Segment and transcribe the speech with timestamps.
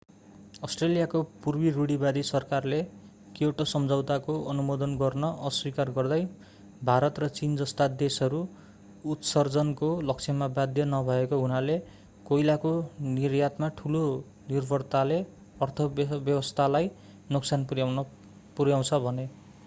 [0.63, 2.77] अष्ट्रेलियाको पूर्व रूढीवादी सरकारले
[3.39, 6.17] क्योटो सम्झौताको अनुमोदन गर्न अस्वीकार गर्दै
[6.89, 8.39] भारत र चीन जस्ता देशहरू
[9.15, 11.77] उत्सर्जनको लक्ष्यमा बाध्य नभएको हुनाले
[12.25, 12.73] कोइलाको
[13.11, 14.03] निर्यातमा ठूलो
[14.49, 15.21] निर्भरताले
[15.67, 16.91] अर्थव्यवस्थालाई
[17.31, 19.29] नोक्सान पुर्‍याउँछ भने।